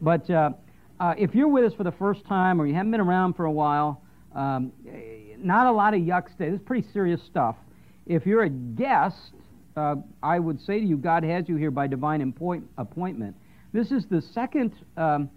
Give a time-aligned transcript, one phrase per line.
[0.00, 0.50] But uh,
[1.00, 3.44] uh, if you're with us for the first time or you haven't been around for
[3.44, 4.02] a while,
[4.34, 4.72] um,
[5.38, 6.50] not a lot of yucks today.
[6.50, 7.56] This is pretty serious stuff.
[8.06, 9.32] If you're a guest,
[9.76, 12.20] uh, I would say to you, God has you here by divine
[12.76, 13.36] appointment.
[13.72, 15.30] This is the second um,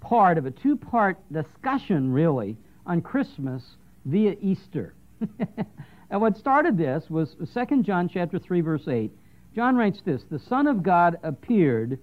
[0.00, 2.56] part of a two part discussion, really,
[2.86, 3.62] on Christmas
[4.04, 4.94] via Easter.
[6.10, 9.10] and what started this was 2 John chapter 3 verse 8.
[9.54, 11.98] John writes this, "The Son of God appeared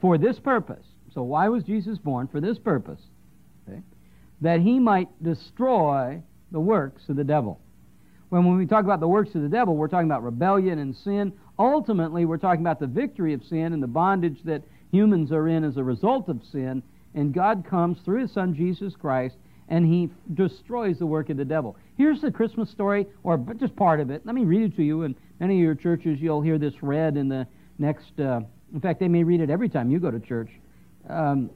[0.00, 0.84] for this purpose."
[1.14, 2.28] So why was Jesus born?
[2.28, 3.00] For this purpose.
[3.68, 3.80] Okay?
[4.40, 7.60] That he might destroy the works of the devil.
[8.28, 10.94] When, when we talk about the works of the devil, we're talking about rebellion and
[10.94, 11.32] sin.
[11.58, 15.64] Ultimately, we're talking about the victory of sin and the bondage that humans are in
[15.64, 16.82] as a result of sin.
[17.14, 19.36] And God comes through his son Jesus Christ
[19.70, 21.76] and he destroys the work of the devil.
[21.96, 24.26] Here's the Christmas story, or just part of it.
[24.26, 25.02] Let me read it to you.
[25.02, 27.46] In many of your churches, you'll hear this read in the
[27.78, 28.18] next.
[28.18, 28.40] Uh,
[28.74, 30.50] in fact, they may read it every time you go to church.
[31.08, 31.50] Um,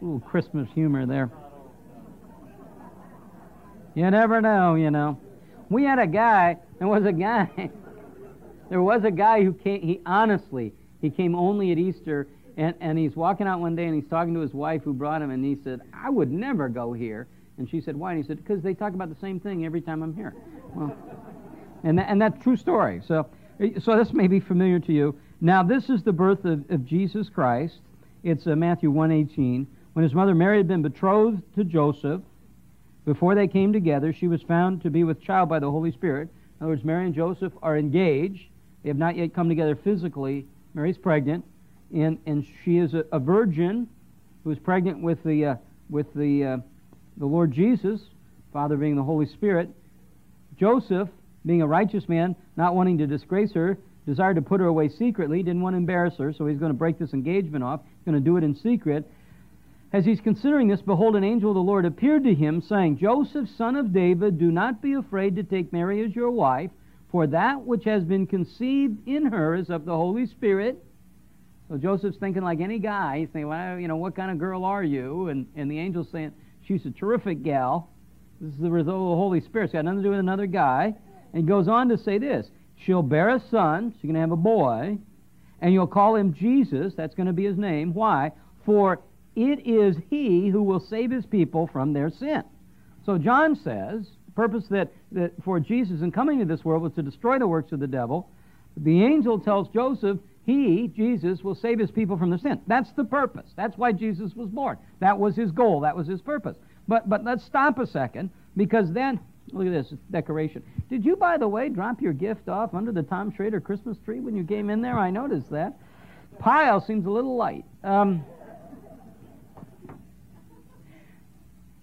[0.00, 1.30] little Christmas humor there.
[3.94, 5.18] You never know, you know.
[5.70, 6.56] We had a guy.
[6.78, 7.70] There was a guy.
[8.70, 9.82] there was a guy who came.
[9.82, 13.94] He honestly, he came only at Easter and, and he's walking out one day and
[13.94, 16.92] he's talking to his wife who brought him, and he said, I would never go
[16.92, 17.28] here.
[17.56, 18.12] And she said, Why?
[18.12, 20.34] And he said, Because they talk about the same thing every time I'm here.
[20.74, 20.94] Well,
[21.84, 23.00] and, that, and that's true story.
[23.06, 23.28] So,
[23.80, 25.18] so this may be familiar to you.
[25.40, 27.78] Now, this is the birth of, of Jesus Christ.
[28.24, 29.66] It's uh, Matthew 1.18.
[29.92, 32.20] When his mother Mary had been betrothed to Joseph,
[33.04, 36.28] before they came together, she was found to be with child by the Holy Spirit.
[36.58, 38.48] In other words, Mary and Joseph are engaged.
[38.82, 40.46] They have not yet come together physically.
[40.74, 41.44] Mary's pregnant
[41.94, 43.88] and, and she is a, a virgin
[44.44, 45.56] who is pregnant with the, uh,
[45.88, 46.56] with the, uh,
[47.16, 48.00] the Lord Jesus,
[48.52, 49.70] Father being the Holy Spirit.
[50.58, 51.08] Joseph,
[51.46, 53.78] being a righteous man, not wanting to disgrace her,
[54.08, 56.78] desired to put her away secretly, didn't want to embarrass her, so he's going to
[56.78, 57.80] break this engagement off.
[57.84, 59.06] He's going to do it in secret.
[59.92, 63.50] As he's considering this, behold, an angel of the Lord appeared to him, saying, Joseph,
[63.58, 66.70] son of David, do not be afraid to take Mary as your wife,
[67.12, 70.82] for that which has been conceived in her is of the Holy Spirit.
[71.68, 73.18] So Joseph's thinking like any guy.
[73.18, 75.28] He's thinking, well, you know, what kind of girl are you?
[75.28, 76.32] And, and the angel's saying,
[76.66, 77.90] she's a terrific gal.
[78.40, 79.64] This is the result of the Holy Spirit.
[79.64, 80.94] It's got nothing to do with another guy.
[81.34, 82.48] And he goes on to say this
[82.84, 83.92] She'll bear a son.
[83.96, 84.98] She's going to have a boy.
[85.60, 86.94] And you'll call him Jesus.
[86.96, 87.92] That's going to be his name.
[87.92, 88.32] Why?
[88.64, 89.00] For
[89.34, 92.42] it is he who will save his people from their sin.
[93.04, 96.92] So John says, the purpose that, that for Jesus in coming to this world was
[96.94, 98.28] to destroy the works of the devil.
[98.76, 102.60] The angel tells Joseph he, Jesus, will save his people from the sin.
[102.66, 103.50] That's the purpose.
[103.56, 104.78] That's why Jesus was born.
[105.00, 105.80] That was his goal.
[105.80, 106.56] That was his purpose.
[106.86, 109.20] But, but let's stop a second because then,
[109.52, 110.62] look at this decoration.
[110.88, 114.20] Did you, by the way, drop your gift off under the Tom Schrader Christmas tree
[114.20, 114.98] when you came in there?
[114.98, 115.78] I noticed that.
[116.38, 117.64] Pile seems a little light.
[117.82, 118.24] Um,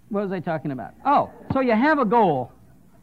[0.09, 0.93] what was I talking about?
[1.05, 2.51] Oh, so you have a goal.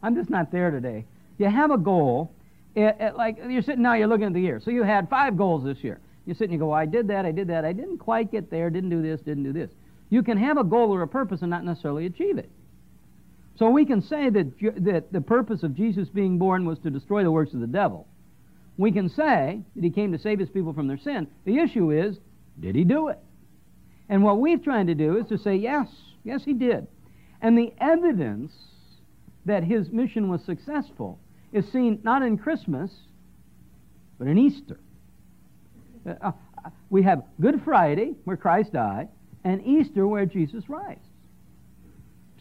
[0.03, 1.05] I'm just not there today.
[1.39, 2.33] You have a goal
[2.75, 4.61] it, it, like you're sitting now, you're looking at the year.
[4.65, 6.01] So you had five goals this year.
[6.25, 8.51] You sit and you go, I did that, I did that, I didn't quite get
[8.51, 9.71] there, didn't do this, didn't do this.
[10.09, 12.51] You can have a goal or a purpose and not necessarily achieve it.
[13.57, 14.53] So we can say that,
[14.85, 18.09] that the purpose of Jesus being born was to destroy the works of the devil.
[18.79, 21.29] We can say that he came to save his people from their sin.
[21.45, 22.19] The issue is,
[22.59, 23.19] did he do it?
[24.09, 25.89] And what we're trying to do is to say, yes,
[26.25, 26.87] yes, he did.
[27.41, 28.53] And the evidence
[29.45, 31.19] that his mission was successful
[31.53, 32.91] is seen not in Christmas,
[34.19, 34.79] but in Easter.
[36.07, 36.33] Uh, uh,
[36.91, 39.09] we have Good Friday, where Christ died,
[39.45, 41.03] and Easter, where Jesus rises.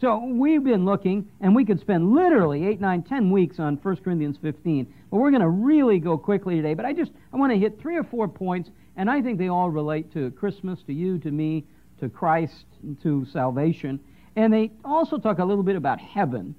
[0.02, 3.96] So we've been looking, and we could spend literally 8, 9, 10 weeks on 1
[3.98, 6.74] Corinthians 15, but we're going to really go quickly today.
[6.74, 9.46] But I just I want to hit three or four points, and I think they
[9.46, 11.66] all relate to Christmas, to you, to me,
[12.00, 12.64] to Christ,
[13.04, 14.00] to salvation.
[14.34, 16.56] And they also talk a little bit about heaven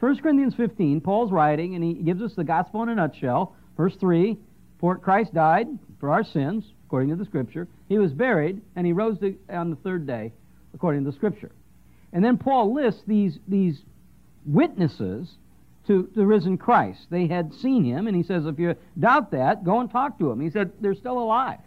[0.00, 3.54] 1 Corinthians 15, Paul's writing, and he gives us the gospel in a nutshell.
[3.76, 4.36] Verse 3
[4.80, 5.68] For Christ died
[6.00, 7.68] for our sins, according to the Scripture.
[7.88, 9.18] He was buried, and he rose
[9.48, 10.32] on the third day,
[10.74, 11.52] according to the Scripture.
[12.12, 13.82] And then Paul lists these, these
[14.44, 15.36] witnesses
[15.86, 17.06] to the risen Christ.
[17.10, 20.30] They had seen him, and he says, if you doubt that, go and talk to
[20.30, 20.40] him.
[20.40, 21.58] He said, they're still alive.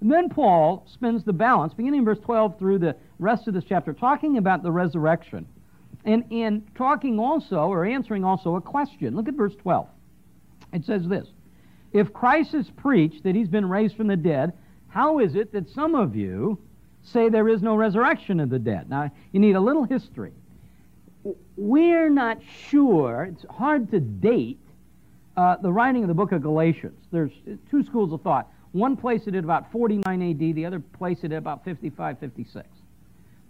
[0.00, 3.64] And then Paul spends the balance, beginning in verse 12 through the rest of this
[3.68, 5.46] chapter, talking about the resurrection
[6.04, 9.14] and, in talking also, or answering also, a question.
[9.14, 9.86] Look at verse 12.
[10.72, 11.28] It says this
[11.92, 14.52] If Christ is preached that he's been raised from the dead,
[14.88, 16.58] how is it that some of you
[17.02, 18.88] say there is no resurrection of the dead?
[18.88, 20.32] Now, you need a little history.
[21.56, 22.38] We're not
[22.68, 24.58] sure, it's hard to date
[25.36, 26.98] uh, the writing of the book of Galatians.
[27.12, 27.32] There's
[27.70, 28.50] two schools of thought.
[28.72, 32.66] One placed it at about 49 AD, the other placed it at about 55, 56.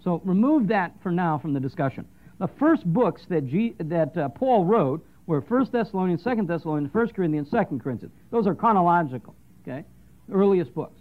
[0.02, 2.06] So remove that for now from the discussion.
[2.38, 7.08] The first books that, G, that uh, Paul wrote were 1 Thessalonians, 2 Thessalonians, 1
[7.08, 8.14] Corinthians, 2 Corinthians.
[8.30, 9.84] Those are chronological, okay?
[10.32, 10.99] earliest books.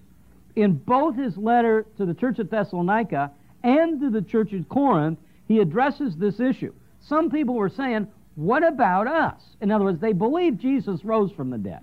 [0.55, 3.31] In both his letter to the church at Thessalonica
[3.63, 6.73] and to the church at Corinth, he addresses this issue.
[7.01, 9.41] Some people were saying, what about us?
[9.61, 11.81] In other words, they believe Jesus rose from the dead.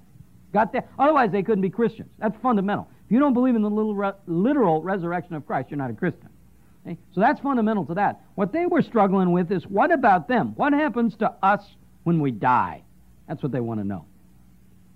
[0.53, 0.89] Got that?
[0.99, 2.09] Otherwise, they couldn't be Christians.
[2.19, 2.89] That's fundamental.
[3.05, 6.29] If you don't believe in the literal resurrection of Christ, you're not a Christian.
[6.87, 6.97] Okay?
[7.15, 8.21] So that's fundamental to that.
[8.37, 10.55] What they were struggling with is what about them?
[10.57, 11.63] What happens to us
[12.05, 12.83] when we die?
[13.29, 14.07] That's what they want to know.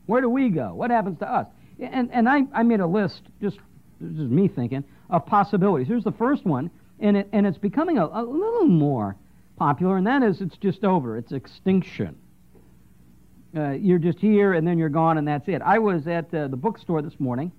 [0.07, 0.73] Where do we go?
[0.75, 1.47] What happens to us?
[1.81, 3.59] And, and I, I made a list, just
[4.01, 5.89] this is me thinking, of possibilities.
[5.89, 9.17] Here's the first one, and, it, and it's becoming a, a little more
[9.57, 11.17] popular, and that is it's just over.
[11.17, 12.17] It's extinction.
[13.57, 15.61] Uh, you're just here, and then you're gone, and that's it.
[15.63, 17.51] I was at uh, the bookstore this morning,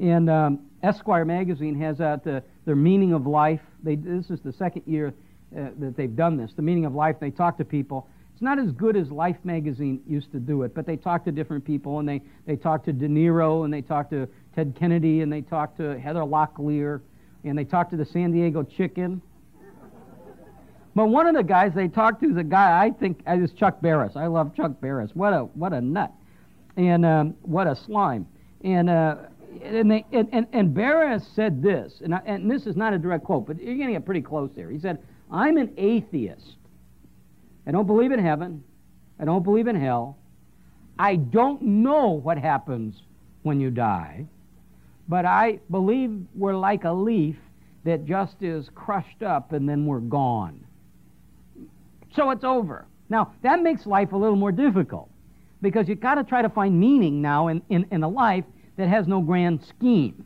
[0.00, 3.60] and um, Esquire magazine has out uh, their meaning of life.
[3.82, 5.12] They, this is the second year
[5.56, 6.52] uh, that they've done this.
[6.54, 7.16] The meaning of life.
[7.20, 10.74] They talk to people, it's not as good as Life magazine used to do it,
[10.74, 13.80] but they talk to different people, and they, they talk to De Niro, and they
[13.80, 17.00] talk to Ted Kennedy, and they talk to Heather Locklear,
[17.44, 19.22] and they talk to the San Diego Chicken.
[20.94, 23.80] But one of the guys they talked to is a guy I think is Chuck
[23.80, 24.16] Barris.
[24.16, 25.12] I love Chuck Barris.
[25.14, 26.12] What a what a nut,
[26.76, 28.26] and um, what a slime.
[28.62, 29.16] And uh,
[29.62, 32.98] and they and, and, and Barris said this, and I, and this is not a
[32.98, 34.68] direct quote, but you're going to get pretty close there.
[34.68, 34.98] He said,
[35.30, 36.56] "I'm an atheist."
[37.66, 38.62] I don't believe in heaven.
[39.18, 40.18] I don't believe in hell.
[40.98, 43.02] I don't know what happens
[43.42, 44.26] when you die,
[45.08, 47.36] but I believe we're like a leaf
[47.84, 50.64] that just is crushed up and then we're gone.
[52.14, 52.86] So it's over.
[53.08, 55.10] Now, that makes life a little more difficult
[55.62, 58.44] because you've got to try to find meaning now in, in, in a life
[58.76, 60.24] that has no grand scheme.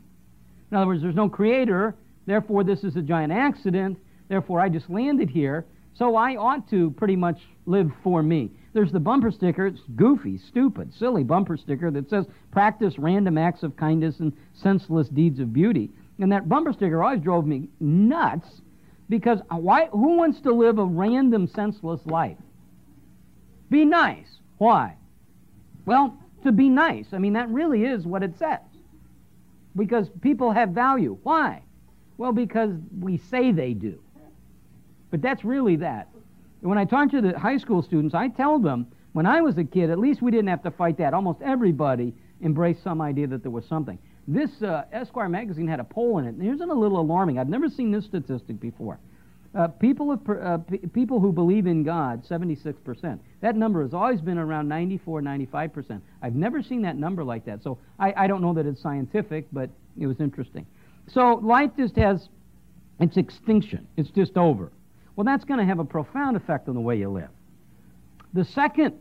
[0.71, 1.95] In other words, there's no creator,
[2.25, 3.97] therefore, this is a giant accident,
[4.29, 5.65] therefore, I just landed here.
[5.93, 8.51] So I ought to pretty much live for me.
[8.73, 9.67] There's the bumper sticker.
[9.67, 15.09] It's goofy, stupid, silly bumper sticker that says practice random acts of kindness and senseless
[15.09, 15.89] deeds of beauty.
[16.19, 18.61] And that bumper sticker always drove me nuts
[19.09, 22.37] because why, who wants to live a random, senseless life?
[23.69, 24.39] Be nice.
[24.57, 24.95] Why?
[25.85, 27.07] Well, to be nice.
[27.11, 28.59] I mean, that really is what it says.
[29.75, 31.17] Because people have value.
[31.23, 31.61] Why?
[32.17, 33.99] Well, because we say they do.
[35.11, 36.09] But that's really that.
[36.61, 39.63] When I talk to the high school students, I tell them when I was a
[39.63, 41.13] kid, at least we didn't have to fight that.
[41.13, 43.99] Almost everybody embraced some idea that there was something.
[44.27, 47.37] This uh, Esquire magazine had a poll in it, and here's a little alarming.
[47.37, 48.99] I've never seen this statistic before.
[49.53, 50.57] Uh, people, have, uh,
[50.93, 53.19] people who believe in God, 76%.
[53.41, 56.01] That number has always been around 94, 95%.
[56.21, 57.61] I've never seen that number like that.
[57.61, 59.69] So I, I don't know that it's scientific, but
[59.99, 60.65] it was interesting.
[61.09, 62.29] So life just has
[63.01, 63.87] its extinction.
[63.97, 64.71] It's just over.
[65.15, 67.29] Well, that's going to have a profound effect on the way you live.
[68.33, 68.93] The second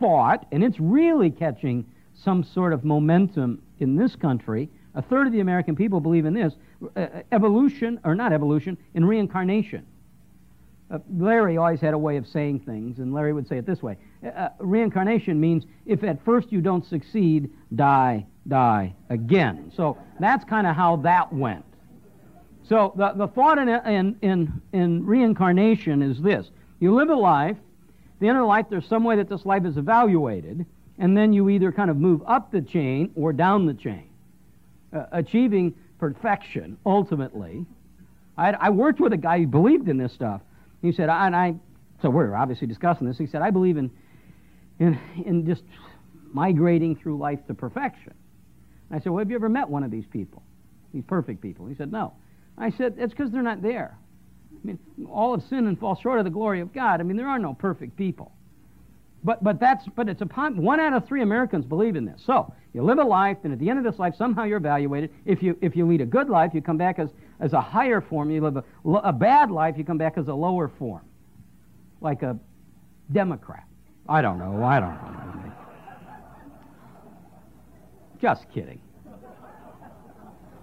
[0.00, 5.32] thought, and it's really catching some sort of momentum in this country, a third of
[5.32, 6.54] the American people believe in this
[6.96, 9.84] uh, evolution, or not evolution, in reincarnation.
[10.90, 13.82] Uh, Larry always had a way of saying things, and Larry would say it this
[13.82, 19.72] way uh, uh Reincarnation means if at first you don't succeed, die, die again.
[19.74, 21.64] So that's kind of how that went.
[22.68, 26.46] So the, the thought in, in, in, in reincarnation is this.
[26.80, 27.56] You live a life,
[28.20, 30.64] the of life, there's some way that this life is evaluated,
[30.98, 34.08] and then you either kind of move up the chain or down the chain,
[34.94, 37.66] uh, achieving perfection, ultimately.
[38.38, 40.40] I, I, worked with a guy who believed in this stuff.
[40.80, 41.54] He said, I, and I,
[42.00, 43.18] so we're obviously discussing this.
[43.18, 43.90] He said, I believe in,
[44.78, 45.62] in, in just
[46.32, 48.14] migrating through life to perfection.
[48.90, 50.42] I said, well, have you ever met one of these people?
[50.92, 51.66] These perfect people?
[51.66, 52.14] He said, no.
[52.56, 53.96] I said, That's because they're not there.
[54.52, 54.78] I mean,
[55.10, 57.00] all have sinned and fall short of the glory of God.
[57.00, 58.32] I mean, there are no perfect people.
[59.24, 62.22] But, but, that's, but it's upon, one out of three Americans believe in this.
[62.26, 65.10] So, you live a life, and at the end of this life, somehow you're evaluated.
[65.24, 67.08] If you, if you lead a good life, you come back as,
[67.40, 68.30] as a higher form.
[68.30, 71.02] You live a, a bad life, you come back as a lower form.
[72.02, 72.38] Like a
[73.12, 73.64] Democrat.
[74.08, 74.62] I don't know.
[74.62, 75.52] I don't know.
[78.20, 78.80] Just kidding.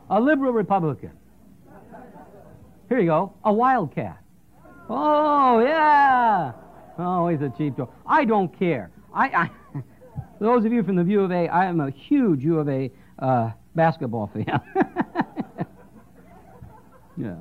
[0.09, 1.11] A liberal Republican.
[2.91, 4.17] Here you go, a wildcat.
[4.89, 6.51] Oh, yeah.
[6.97, 7.95] Oh, he's a cheap joke.
[8.05, 8.91] I don't care.
[9.13, 9.49] I, I
[10.41, 12.91] those of you from the U of A, I am a huge U of A
[13.17, 14.59] uh, basketball fan.
[17.15, 17.35] yeah.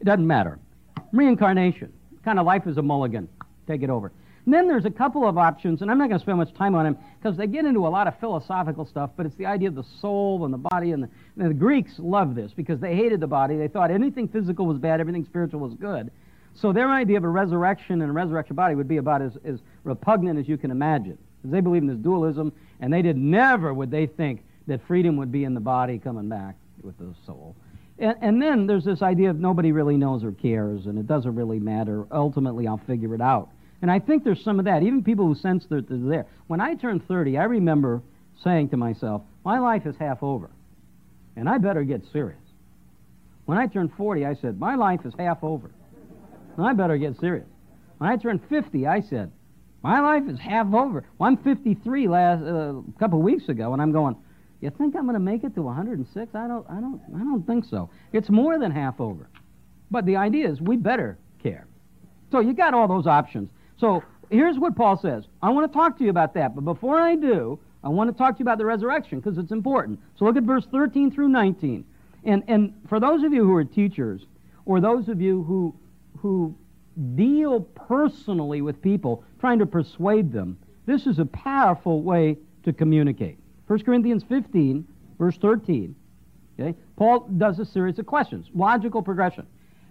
[0.00, 0.58] It doesn't matter.
[1.12, 1.92] Reincarnation.
[2.24, 3.28] Kind of life is a mulligan.
[3.68, 4.10] Take it over.
[4.44, 6.74] And then there's a couple of options, and I'm not going to spend much time
[6.74, 9.68] on them because they get into a lot of philosophical stuff, but it's the idea
[9.68, 10.90] of the soul and the body.
[10.90, 11.08] And the,
[11.38, 13.56] and the Greeks love this because they hated the body.
[13.56, 16.10] They thought anything physical was bad, everything spiritual was good.
[16.54, 19.60] So their idea of a resurrection and a resurrection body would be about as, as
[19.84, 21.18] repugnant as you can imagine.
[21.40, 25.16] Because they believe in this dualism, and they did never would they think that freedom
[25.16, 27.54] would be in the body coming back with the soul.
[27.98, 31.34] And, and then there's this idea of nobody really knows or cares, and it doesn't
[31.34, 32.06] really matter.
[32.10, 33.50] Ultimately, I'll figure it out.
[33.82, 34.82] And I think there's some of that.
[34.82, 36.26] Even people who sense that they're there.
[36.46, 38.02] When I turned 30, I remember
[38.42, 40.50] saying to myself, my life is half over,
[41.36, 42.38] and I better get serious.
[43.44, 45.72] When I turned 40, I said, my life is half over,
[46.56, 47.46] and I better get serious.
[47.98, 49.32] When I turned 50, I said,
[49.82, 51.04] my life is half over.
[51.18, 54.16] Well, I'm 53 last uh, a couple of weeks ago, and I'm going,
[54.60, 56.34] you think I'm going to make it to 106?
[56.34, 57.90] I don't, I don't, I don't think so.
[58.12, 59.28] It's more than half over.
[59.90, 61.66] But the idea is we better care.
[62.30, 63.50] So you got all those options.
[63.82, 65.24] So here's what Paul says.
[65.42, 68.16] I want to talk to you about that, but before I do, I want to
[68.16, 69.98] talk to you about the resurrection because it's important.
[70.16, 71.84] So look at verse 13 through 19.
[72.22, 74.24] And, and for those of you who are teachers,
[74.66, 75.74] or those of you who,
[76.16, 76.56] who
[77.16, 83.36] deal personally with people, trying to persuade them, this is a powerful way to communicate.
[83.66, 84.86] 1 Corinthians 15,
[85.18, 85.96] verse 13.
[86.56, 86.78] Okay?
[86.94, 89.44] Paul does a series of questions, logical progression.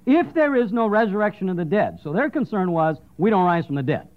[0.05, 3.65] If there is no resurrection of the dead, so their concern was, we don't rise
[3.65, 4.07] from the dead.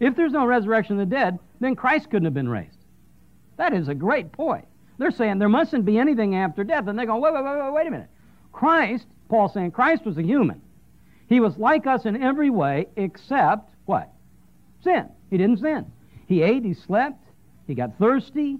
[0.00, 2.78] If there's no resurrection of the dead, then Christ couldn't have been raised.
[3.56, 4.66] That is a great point.
[4.98, 6.86] They're saying there mustn't be anything after death.
[6.88, 8.08] And they're going, wait, wait, wait, wait, wait a minute.
[8.52, 10.60] Christ, Paul's saying, Christ was a human.
[11.28, 14.10] He was like us in every way except what?
[14.82, 15.08] Sin.
[15.30, 15.86] He didn't sin.
[16.26, 17.24] He ate, he slept,
[17.66, 18.58] he got thirsty,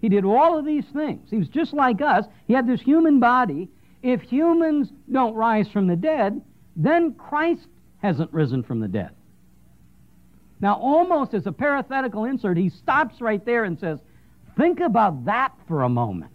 [0.00, 1.30] he did all of these things.
[1.30, 2.26] He was just like us.
[2.46, 3.68] He had this human body,
[4.02, 6.40] if humans don't rise from the dead,
[6.76, 7.66] then Christ
[7.98, 9.10] hasn't risen from the dead.
[10.60, 13.98] Now, almost as a parenthetical insert, he stops right there and says,
[14.56, 16.30] Think about that for a moment.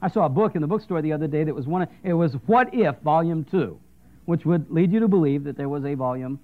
[0.00, 2.12] I saw a book in the bookstore the other day that was one of, it
[2.12, 3.78] was What If, Volume 2,
[4.26, 6.38] which would lead you to believe that there was a volume.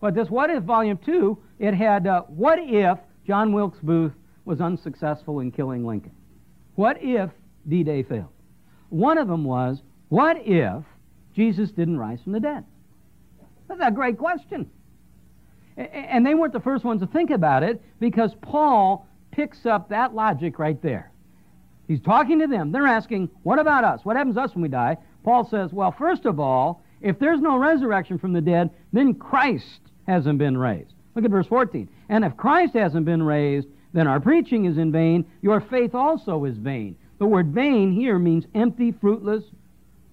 [0.00, 4.12] But this What If, Volume 2, it had uh, What If John Wilkes Booth
[4.44, 6.12] was unsuccessful in killing Lincoln?
[6.74, 7.30] What if
[7.68, 8.32] D Day failed?
[8.90, 10.84] One of them was, what if
[11.34, 12.64] Jesus didn't rise from the dead?
[13.68, 14.68] That's a great question.
[15.76, 20.14] And they weren't the first ones to think about it because Paul picks up that
[20.14, 21.10] logic right there.
[21.88, 22.72] He's talking to them.
[22.72, 24.00] They're asking, What about us?
[24.04, 24.96] What happens to us when we die?
[25.24, 29.80] Paul says, Well, first of all, if there's no resurrection from the dead, then Christ
[30.06, 30.92] hasn't been raised.
[31.14, 31.88] Look at verse 14.
[32.08, 35.24] And if Christ hasn't been raised, then our preaching is in vain.
[35.42, 36.96] Your faith also is vain.
[37.20, 39.44] The word vain here means empty, fruitless,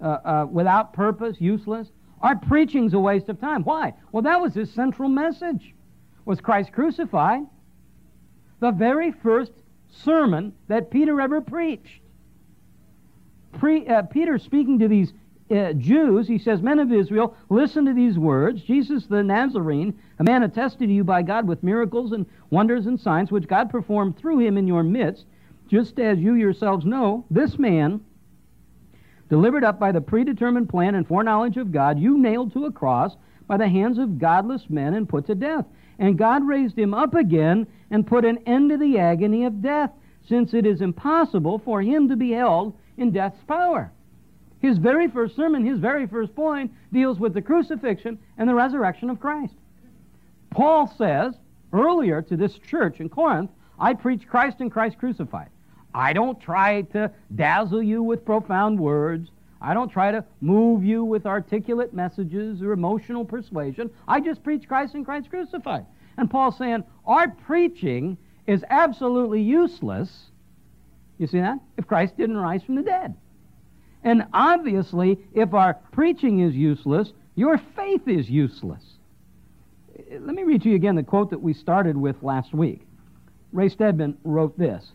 [0.01, 1.87] uh, uh, without purpose, useless.
[2.21, 3.63] Our preaching's a waste of time.
[3.63, 3.93] Why?
[4.11, 5.73] Well, that was his central message.
[6.25, 7.43] Was Christ crucified?
[8.59, 9.53] The very first
[9.89, 12.01] sermon that Peter ever preached.
[13.53, 15.13] Pre, uh, Peter speaking to these
[15.49, 18.61] uh, Jews, he says, Men of Israel, listen to these words.
[18.63, 22.99] Jesus the Nazarene, a man attested to you by God with miracles and wonders and
[22.99, 25.25] signs, which God performed through him in your midst,
[25.67, 28.01] just as you yourselves know, this man,
[29.29, 33.15] delivered up by the predetermined plan and foreknowledge of God, you nailed to a cross
[33.47, 35.65] by the hands of godless men and put to death.
[35.99, 39.91] And God raised him up again and put an end to the agony of death,
[40.27, 43.91] since it is impossible for him to be held in death's power.
[44.59, 49.09] His very first sermon, his very first point, deals with the crucifixion and the resurrection
[49.09, 49.53] of Christ.
[50.49, 51.35] Paul says
[51.73, 55.49] earlier to this church in Corinth, I preach Christ and Christ crucified.
[55.93, 59.29] I don't try to dazzle you with profound words.
[59.61, 63.89] I don't try to move you with articulate messages or emotional persuasion.
[64.07, 65.85] I just preach Christ and Christ crucified.
[66.17, 70.09] And Paul's saying, our preaching is absolutely useless.
[71.17, 71.59] You see that?
[71.77, 73.15] If Christ didn't rise from the dead.
[74.03, 78.83] And obviously, if our preaching is useless, your faith is useless.
[80.11, 82.81] Let me read to you again the quote that we started with last week.
[83.51, 84.91] Ray Stedman wrote this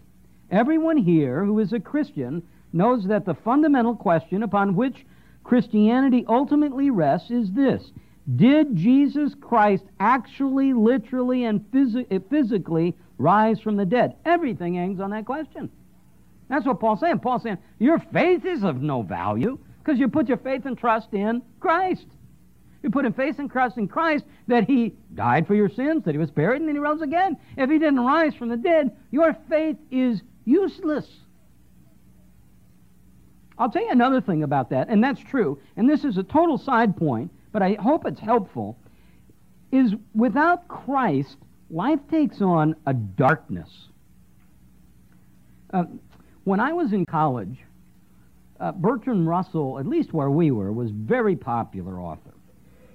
[0.52, 2.42] Everyone here who is a Christian
[2.74, 5.06] knows that the fundamental question upon which
[5.44, 7.90] Christianity ultimately rests is this
[8.36, 14.14] Did Jesus Christ actually, literally, and phys- eh, physically rise from the dead?
[14.26, 15.70] Everything hangs on that question.
[16.50, 17.20] That's what Paul's saying.
[17.20, 21.14] Paul's saying, your faith is of no value because you put your faith and trust
[21.14, 22.04] in Christ.
[22.82, 26.12] You put in faith and trust in Christ that He died for your sins, that
[26.12, 27.38] He was buried, and then He rose again.
[27.56, 31.06] If He didn't rise from the dead, your faith is useless.
[33.58, 36.58] I'll tell you another thing about that, and that's true, and this is a total
[36.58, 38.78] side point, but I hope it's helpful.
[39.70, 41.36] is without Christ,
[41.70, 43.68] life takes on a darkness.
[45.72, 45.84] Uh,
[46.44, 47.58] when I was in college,
[48.60, 52.34] uh, Bertrand Russell, at least where we were, was very popular author.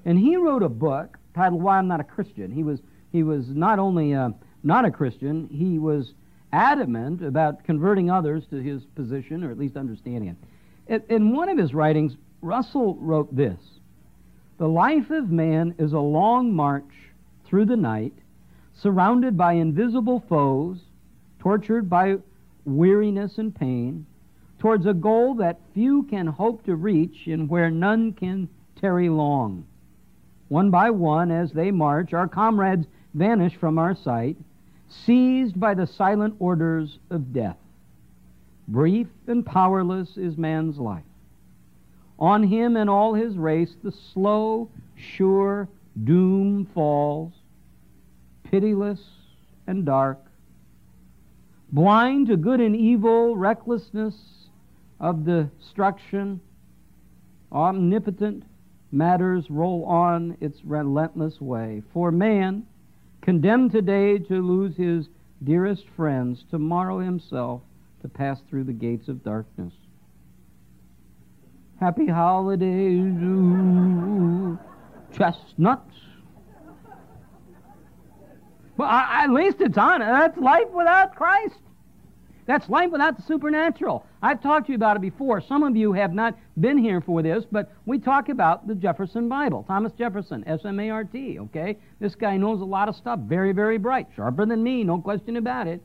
[0.05, 2.51] And he wrote a book titled Why I'm Not a Christian.
[2.51, 2.79] He was,
[3.11, 4.29] he was not only uh,
[4.63, 6.13] not a Christian, he was
[6.51, 10.35] adamant about converting others to his position, or at least understanding
[10.87, 11.05] it.
[11.09, 13.59] In one of his writings, Russell wrote this
[14.57, 17.11] The life of man is a long march
[17.45, 18.13] through the night,
[18.73, 20.79] surrounded by invisible foes,
[21.39, 22.17] tortured by
[22.65, 24.05] weariness and pain,
[24.59, 29.65] towards a goal that few can hope to reach and where none can tarry long.
[30.47, 34.37] One by one, as they march, our comrades vanish from our sight,
[34.89, 37.57] seized by the silent orders of death.
[38.67, 41.03] Brief and powerless is man's life.
[42.19, 45.69] On him and all his race the slow, sure
[46.03, 47.33] doom falls,
[48.43, 49.01] pitiless
[49.67, 50.19] and dark.
[51.71, 54.15] Blind to good and evil, recklessness
[54.99, 56.39] of destruction,
[57.51, 58.43] omnipotent
[58.91, 61.83] matters roll on its relentless way.
[61.93, 62.65] For man,
[63.27, 65.09] condemned today to lose his
[65.43, 67.61] dearest friends, tomorrow himself
[68.01, 69.73] to pass through the gates of darkness.
[71.77, 73.13] Happy holidays,
[75.11, 75.93] chestnuts.
[78.77, 79.99] Well, I, at least it's on.
[79.99, 81.59] That's life without Christ.
[82.47, 84.05] That's life without the supernatural.
[84.23, 85.41] I've talked to you about it before.
[85.41, 89.27] Some of you have not been here for this, but we talk about the Jefferson
[89.27, 89.65] Bible.
[89.67, 91.77] Thomas Jefferson, S M A R T, okay?
[91.99, 95.35] This guy knows a lot of stuff, very, very bright, sharper than me, no question
[95.35, 95.81] about it.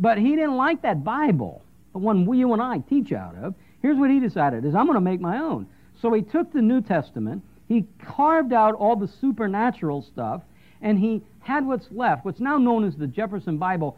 [0.00, 1.62] But he didn't like that Bible,
[1.92, 3.54] the one you and I teach out of.
[3.80, 5.68] Here's what he decided is I'm going to make my own.
[6.02, 10.42] So he took the New Testament, he carved out all the supernatural stuff,
[10.82, 13.96] and he had what's left, what's now known as the Jefferson Bible,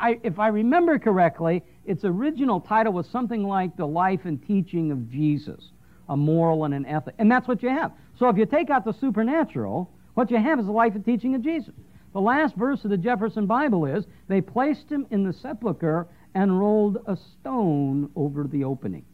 [0.00, 4.90] I, if I remember correctly, its original title was something like The Life and Teaching
[4.90, 5.70] of Jesus,
[6.08, 7.14] a moral and an ethic.
[7.18, 7.92] And that's what you have.
[8.18, 11.34] So if you take out the supernatural, what you have is the life and teaching
[11.34, 11.74] of Jesus.
[12.12, 16.58] The last verse of the Jefferson Bible is they placed him in the sepulchre and
[16.58, 19.04] rolled a stone over the opening.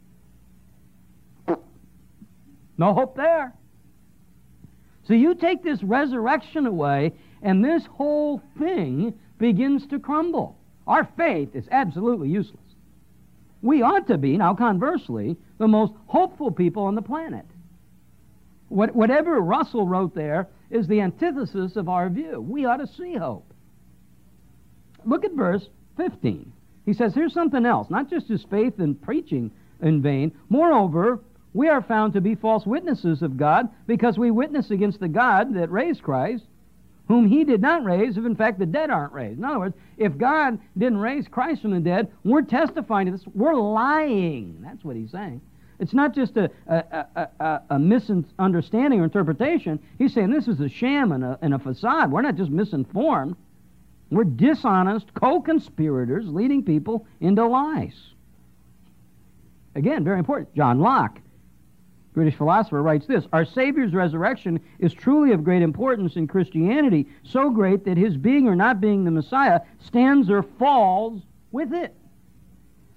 [2.77, 3.55] No hope there.
[5.05, 7.12] So you take this resurrection away,
[7.43, 10.57] and this whole thing begins to crumble.
[10.87, 12.61] Our faith is absolutely useless.
[13.62, 17.45] We ought to be, now conversely, the most hopeful people on the planet.
[18.69, 22.40] What, whatever Russell wrote there is the antithesis of our view.
[22.40, 23.53] We ought to see hope.
[25.05, 26.53] Look at verse 15.
[26.87, 27.90] He says, here's something else.
[27.90, 29.51] Not just his faith in preaching
[29.83, 30.33] in vain.
[30.49, 31.21] Moreover,
[31.53, 35.55] we are found to be false witnesses of God because we witness against the God
[35.55, 36.45] that raised Christ,
[37.11, 39.38] whom he did not raise, if in fact the dead aren't raised.
[39.38, 43.27] In other words, if God didn't raise Christ from the dead, we're testifying to this.
[43.35, 44.59] We're lying.
[44.61, 45.40] That's what he's saying.
[45.81, 49.81] It's not just a, a, a, a, misunderstanding or interpretation.
[49.99, 52.12] He's saying this is a sham and a, and a facade.
[52.12, 53.35] We're not just misinformed.
[54.11, 57.96] We're dishonest co conspirators leading people into lies.
[59.75, 60.55] Again, very important.
[60.55, 61.18] John Locke
[62.12, 67.51] British philosopher, writes this Our Savior's resurrection is truly of great importance in Christianity, so
[67.51, 71.94] great that his being or not being the Messiah stands or falls with it.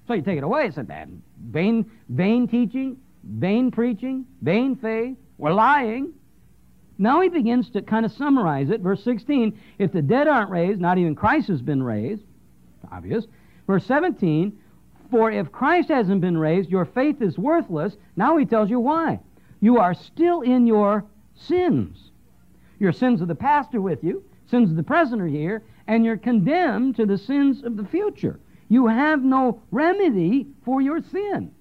[0.07, 5.53] So you take it away, it's a vain, vain teaching, vain preaching, vain faith, we're
[5.53, 6.13] lying.
[6.97, 8.81] Now he begins to kind of summarize it.
[8.81, 12.23] Verse 16 if the dead aren't raised, not even Christ has been raised,
[12.91, 13.25] obvious.
[13.67, 14.59] Verse 17
[15.13, 17.95] for if Christ hasn't been raised, your faith is worthless.
[18.15, 19.19] Now he tells you why.
[19.59, 22.09] You are still in your sins.
[22.79, 26.03] Your sins of the past are with you, sins of the present are here, and
[26.03, 28.39] you're condemned to the sins of the future.
[28.69, 31.51] You have no remedy for your sin.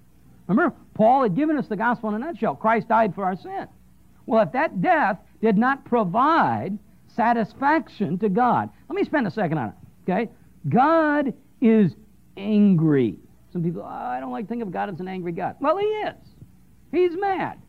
[0.46, 2.54] Remember, Paul had given us the gospel in a nutshell.
[2.56, 3.68] Christ died for our sin.
[4.24, 9.58] Well, if that death did not provide satisfaction to God, let me spend a second
[9.58, 9.74] on it.
[10.10, 10.30] Okay?
[10.70, 11.94] God is
[12.38, 13.18] angry.
[13.52, 15.56] Some people, oh, I don't like to think of God as an angry God.
[15.60, 16.14] Well, He is.
[16.90, 17.60] He's mad.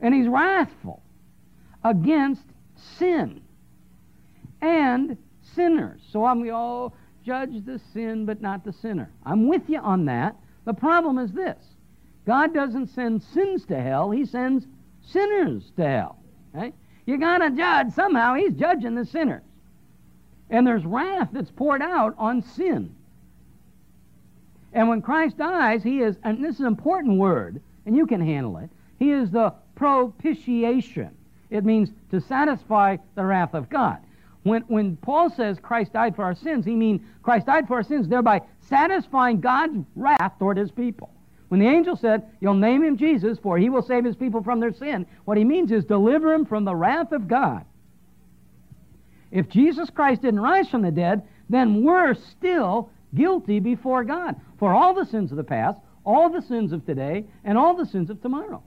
[0.00, 1.02] And He's wrathful
[1.84, 2.44] against
[2.98, 3.40] sin
[4.60, 5.16] and
[5.54, 6.00] sinners.
[6.10, 6.92] So I'm, oh,
[7.24, 9.10] judge the sin but not the sinner.
[9.24, 10.36] I'm with you on that.
[10.64, 11.62] The problem is this
[12.26, 14.66] God doesn't send sins to hell, He sends
[15.02, 16.16] sinners to hell.
[17.06, 17.92] You got to judge.
[17.92, 19.42] Somehow He's judging the sinners.
[20.48, 22.94] And there's wrath that's poured out on sin.
[24.72, 28.20] And when Christ dies, he is, and this is an important word, and you can
[28.20, 31.10] handle it, he is the propitiation.
[31.50, 33.98] It means to satisfy the wrath of God.
[34.42, 37.82] When, when Paul says Christ died for our sins, he means Christ died for our
[37.82, 41.10] sins, thereby satisfying God's wrath toward his people.
[41.48, 44.60] When the angel said, You'll name him Jesus, for he will save his people from
[44.60, 47.64] their sin, what he means is deliver him from the wrath of God.
[49.30, 54.72] If Jesus Christ didn't rise from the dead, then we're still guilty before God for
[54.72, 58.10] all the sins of the past, all the sins of today, and all the sins
[58.10, 58.62] of tomorrow.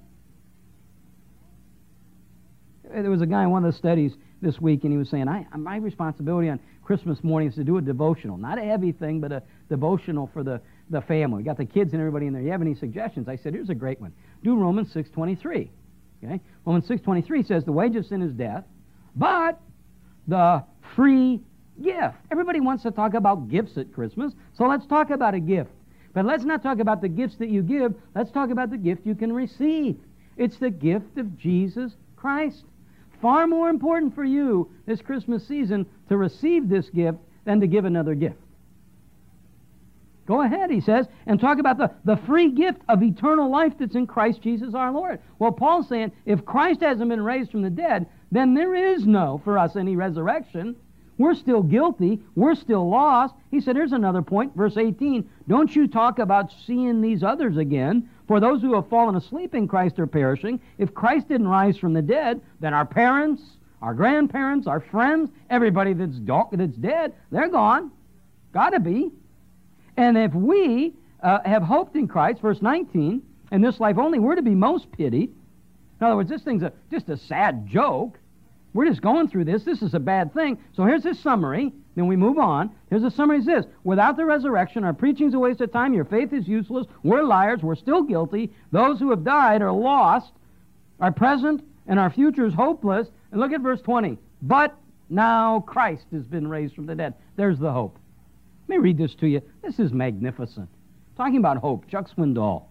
[2.83, 5.27] There was a guy in one of the studies this week, and he was saying,
[5.27, 8.37] I, My responsibility on Christmas morning is to do a devotional.
[8.37, 11.37] Not a heavy thing, but a devotional for the, the family.
[11.37, 12.41] We got the kids and everybody in there.
[12.41, 13.27] You have any suggestions?
[13.27, 14.13] I said, Here's a great one.
[14.43, 15.69] Do Romans 6.23.
[16.23, 16.41] Okay?
[16.65, 18.65] Romans 6.23 says, The wage of sin is death,
[19.15, 19.59] but
[20.27, 20.63] the
[20.95, 21.41] free
[21.81, 22.15] gift.
[22.31, 25.71] Everybody wants to talk about gifts at Christmas, so let's talk about a gift.
[26.13, 27.95] But let's not talk about the gifts that you give.
[28.13, 29.97] Let's talk about the gift you can receive.
[30.37, 32.63] It's the gift of Jesus Christ.
[33.21, 37.85] Far more important for you this Christmas season to receive this gift than to give
[37.85, 38.37] another gift.
[40.25, 43.95] Go ahead, he says, and talk about the, the free gift of eternal life that's
[43.95, 45.19] in Christ Jesus our Lord.
[45.37, 49.41] Well, Paul's saying if Christ hasn't been raised from the dead, then there is no,
[49.43, 50.77] for us, any resurrection.
[51.17, 52.19] We're still guilty.
[52.35, 53.35] We're still lost.
[53.51, 55.29] He said, here's another point, verse 18.
[55.47, 59.67] Don't you talk about seeing these others again, for those who have fallen asleep in
[59.67, 60.59] Christ are perishing.
[60.77, 63.43] If Christ didn't rise from the dead, then our parents,
[63.81, 66.19] our grandparents, our friends, everybody that's,
[66.51, 67.91] that's dead, they're gone.
[68.53, 69.11] Gotta be.
[69.97, 73.21] And if we uh, have hoped in Christ, verse 19,
[73.51, 75.29] in this life only, we're to be most pitied.
[75.99, 78.17] In other words, this thing's a, just a sad joke.
[78.73, 79.63] We're just going through this.
[79.63, 80.57] This is a bad thing.
[80.75, 81.71] So here's this summary.
[81.95, 82.71] Then we move on.
[82.89, 83.65] Here's the summary is this.
[83.83, 85.93] Without the resurrection, our preaching's a waste of time.
[85.93, 86.87] Your faith is useless.
[87.03, 87.61] We're liars.
[87.61, 88.51] We're still guilty.
[88.71, 90.31] Those who have died are lost.
[90.99, 93.07] Our present and our future is hopeless.
[93.31, 94.17] And look at verse 20.
[94.41, 94.75] But
[95.09, 97.13] now Christ has been raised from the dead.
[97.35, 97.99] There's the hope.
[98.67, 99.41] Let me read this to you.
[99.61, 100.69] This is magnificent.
[101.15, 102.63] Talking about hope, Chuck Swindoll.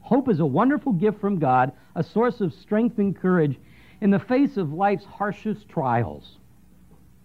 [0.00, 3.58] Hope is a wonderful gift from God, a source of strength and courage
[4.04, 6.36] in the face of life's harshest trials.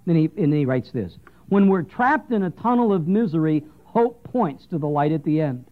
[0.06, 1.18] Then he, and he writes this
[1.50, 5.42] When we're trapped in a tunnel of misery, hope points to the light at the
[5.42, 5.66] end.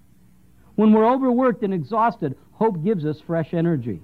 [0.76, 4.02] When we're overworked and exhausted, hope gives us fresh energy.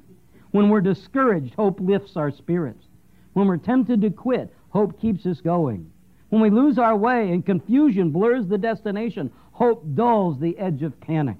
[0.52, 2.86] When we're discouraged, hope lifts our spirits.
[3.34, 5.92] When we're tempted to quit, hope keeps us going.
[6.30, 11.00] When we lose our way and confusion blurs the destination, hope dulls the edge of
[11.02, 11.38] panic.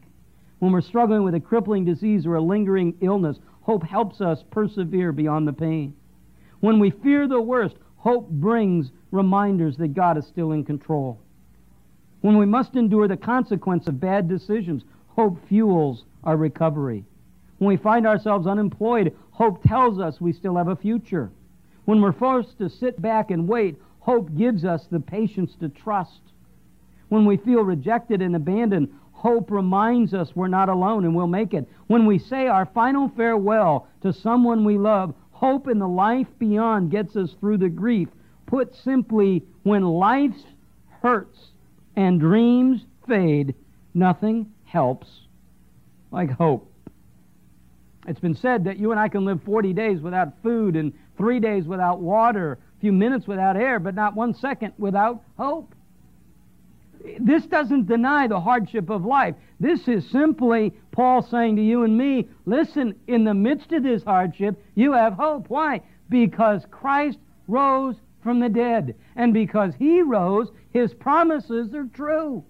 [0.60, 5.12] When we're struggling with a crippling disease or a lingering illness, hope helps us persevere
[5.12, 5.96] beyond the pain.
[6.60, 11.20] When we fear the worst, hope brings reminders that God is still in control.
[12.22, 17.06] When we must endure the consequence of bad decisions, hope fuels our recovery.
[17.58, 21.32] When we find ourselves unemployed, hope tells us we still have a future.
[21.86, 26.22] When we're forced to sit back and wait, hope gives us the patience to trust.
[27.10, 28.90] When we feel rejected and abandoned,
[29.24, 31.66] hope reminds us we're not alone and we'll make it.
[31.88, 36.92] When we say our final farewell to someone we love, hope in the life beyond
[36.92, 38.10] gets us through the grief.
[38.48, 40.44] Put simply, when life's
[41.02, 41.40] hurts
[41.96, 43.56] and dreams fade,
[43.94, 45.08] nothing helps
[46.12, 46.70] like hope.
[48.06, 51.40] It's been said that you and I can live 40 days without food and three
[51.40, 55.74] days without water, a few minutes without air, but not one second without hope.
[57.20, 59.36] This doesn't deny the hardship of life.
[59.60, 64.04] This is simply Paul saying to you and me, listen, in the midst of this
[64.04, 65.50] hardship, you have hope.
[65.50, 65.82] Why?
[66.10, 68.96] Because Christ rose from the dead.
[69.16, 72.44] And because he rose, his promises are true.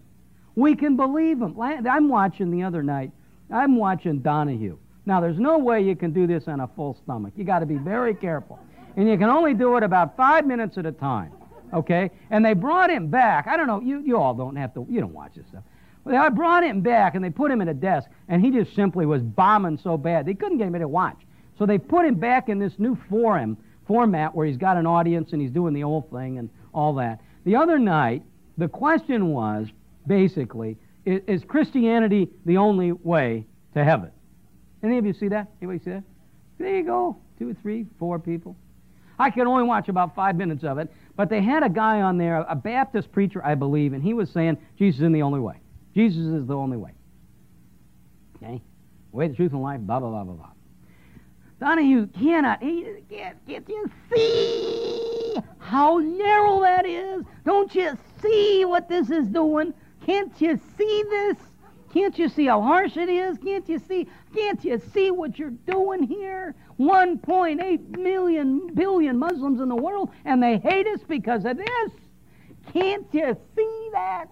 [0.55, 1.59] We can believe them.
[1.59, 3.11] I'm watching the other night,
[3.51, 4.77] I'm watching Donahue.
[5.05, 7.33] Now, there's no way you can do this on a full stomach.
[7.35, 8.59] You got to be very careful.
[8.95, 11.31] And you can only do it about five minutes at a time
[11.73, 12.11] okay?
[12.29, 13.47] And they brought him back.
[13.47, 15.63] I don't know, you, you all don't have to, you don't watch this stuff.
[16.03, 18.75] Well, they brought him back and they put him in a desk, and he just
[18.75, 21.21] simply was bombing so bad they couldn't get him to watch.
[21.57, 23.57] So they put him back in this new forum
[23.87, 27.19] format where he's got an audience and he's doing the old thing and all that.
[27.45, 28.23] The other night,
[28.57, 29.67] the question was
[30.07, 34.11] basically, is, is Christianity the only way to heaven?
[34.83, 35.51] Any of you see that?
[35.61, 36.03] Anybody see that?
[36.57, 37.17] There you go.
[37.39, 38.55] Two, three, four people.
[39.19, 40.91] I can only watch about five minutes of it.
[41.15, 44.29] But they had a guy on there, a Baptist preacher, I believe, and he was
[44.29, 45.55] saying Jesus is the only way.
[45.93, 46.91] Jesus is the only way.
[48.37, 48.61] Okay?
[49.11, 50.49] Way, the truth, and life, blah, blah, blah, blah, blah.
[51.59, 57.23] Donahue cannot, he can't, can't you see how narrow that is?
[57.45, 59.73] Don't you see what this is doing?
[60.05, 61.37] Can't you see this?
[61.93, 63.37] Can't you see how harsh it is?
[63.37, 64.07] Can't you see?
[64.33, 66.55] Can't you see what you're doing here?
[66.79, 71.91] 1.8 million billion Muslims in the world, and they hate us because of this.
[72.73, 74.25] Can't you see that?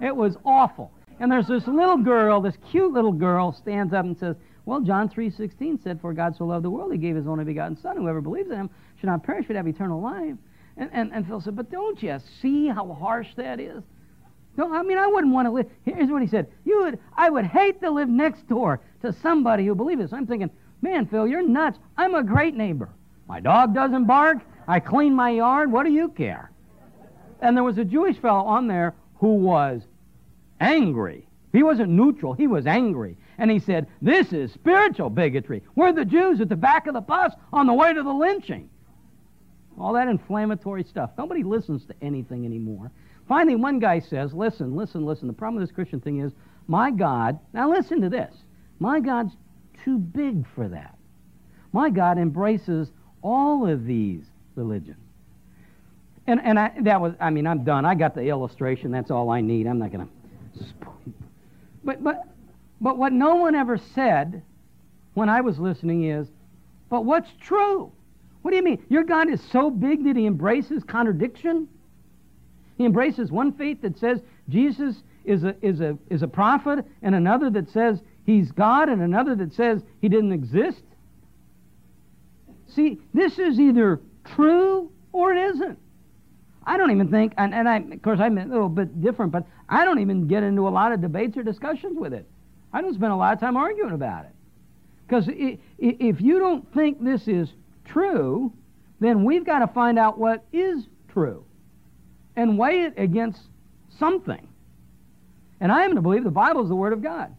[0.00, 0.92] It was awful.
[1.18, 5.08] And there's this little girl, this cute little girl, stands up and says, "Well, John
[5.08, 7.96] 3:16 said, "For God so loved the world, He gave His only begotten Son.
[7.96, 10.36] Whoever believes in Him should not perish, but have eternal life."
[10.76, 13.82] And, and, and Phil said, "But don't you see how harsh that is?"
[14.56, 15.70] No, I mean, I wouldn't want to live.
[15.84, 19.66] Here's what he said: "You would, I would hate to live next door to somebody
[19.66, 21.78] who believes this." I'm thinking, man, Phil, you're nuts.
[21.96, 22.90] I'm a great neighbor.
[23.26, 24.38] My dog doesn't bark.
[24.68, 25.72] I clean my yard.
[25.72, 26.50] What do you care?
[27.40, 29.82] And there was a Jewish fellow on there who was
[30.60, 31.26] angry.
[31.52, 32.32] He wasn't neutral.
[32.32, 33.16] He was angry.
[33.38, 35.62] And he said, This is spiritual bigotry.
[35.74, 38.70] We're the Jews at the back of the bus on the way to the lynching.
[39.78, 41.10] All that inflammatory stuff.
[41.18, 42.90] Nobody listens to anything anymore.
[43.28, 45.26] Finally, one guy says, Listen, listen, listen.
[45.26, 46.32] The problem with this Christian thing is,
[46.66, 48.34] my God, now listen to this.
[48.78, 49.34] My God's
[49.84, 50.96] too big for that.
[51.72, 52.90] My God embraces
[53.22, 54.98] all of these religions.
[56.26, 57.84] And, and I, that was, I mean, I'm done.
[57.84, 58.90] I got the illustration.
[58.90, 59.66] That's all I need.
[59.66, 60.64] I'm not going to.
[61.82, 62.26] But, but,
[62.80, 64.42] but what no one ever said
[65.14, 66.28] when I was listening is,
[66.88, 67.92] but what's true?
[68.42, 68.84] What do you mean?
[68.88, 71.68] Your God is so big that he embraces contradiction?
[72.76, 77.14] He embraces one faith that says Jesus is a, is a, is a prophet, and
[77.14, 80.82] another that says he's God, and another that says he didn't exist.
[82.68, 85.78] See, this is either true or it isn't.
[86.66, 89.46] I don't even think, and, and I, of course, I'm a little bit different, but
[89.68, 92.26] I don't even get into a lot of debates or discussions with it.
[92.72, 94.32] I don't spend a lot of time arguing about it.
[95.06, 97.52] Because if you don't think this is
[97.84, 98.52] true,
[98.98, 101.44] then we've got to find out what is true
[102.36, 103.40] and weigh it against
[103.98, 104.48] something.
[105.60, 107.34] And I am to believe the Bible is the Word of God.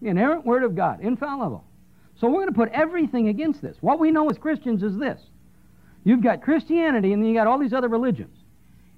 [0.00, 1.64] The inerrant Word of God, infallible.
[2.20, 3.76] So we're going to put everything against this.
[3.80, 5.20] What we know as Christians is this
[6.04, 8.36] You've got Christianity and then you've got all these other religions.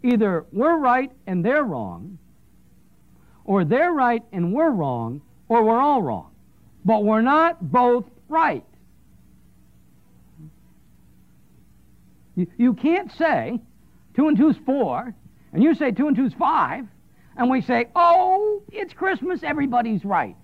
[0.02, 2.18] Either we're right and they're wrong,
[3.44, 6.30] or they're right and we're wrong, or we're all wrong.
[6.84, 8.64] But we're not both right.
[12.36, 13.60] You, you can't say
[14.14, 15.14] two and two's four,
[15.52, 16.86] and you say two and two's five,
[17.36, 20.36] and we say, oh, it's Christmas, everybody's right.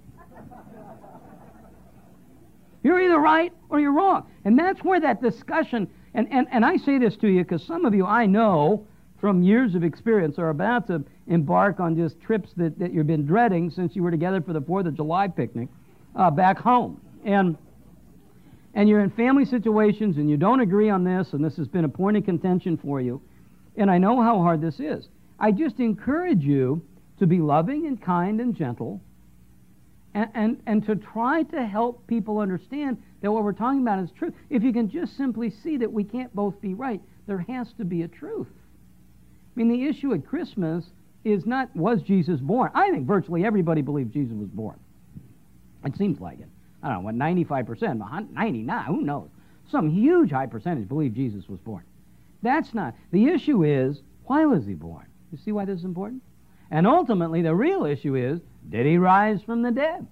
[2.82, 4.30] You're either right or you're wrong.
[4.44, 7.84] And that's where that discussion and, and, and I say this to you because some
[7.84, 8.86] of you I know
[9.20, 13.26] from years of experience are about to embark on just trips that, that you've been
[13.26, 15.68] dreading since you were together for the 4th of July picnic
[16.14, 17.02] uh, back home.
[17.26, 17.58] And,
[18.72, 21.84] and you're in family situations and you don't agree on this, and this has been
[21.84, 23.20] a point of contention for you.
[23.76, 25.08] And I know how hard this is.
[25.38, 26.82] I just encourage you
[27.18, 29.00] to be loving and kind and gentle
[30.14, 34.10] and, and, and to try to help people understand that what we're talking about is
[34.12, 34.32] truth.
[34.48, 37.84] If you can just simply see that we can't both be right, there has to
[37.84, 38.48] be a truth.
[38.48, 40.86] I mean, the issue at Christmas
[41.24, 42.70] is not was Jesus born.
[42.74, 44.78] I think virtually everybody believes Jesus was born.
[45.84, 46.48] It seems like it.
[46.82, 49.28] I don't know, what, 95%, 99, who knows?
[49.70, 51.82] Some huge high percentage believe Jesus was born.
[52.46, 52.94] That's not.
[53.10, 55.06] The issue is, why was he born?
[55.32, 56.22] You see why this is important?
[56.70, 60.06] And ultimately, the real issue is, did he rise from the dead?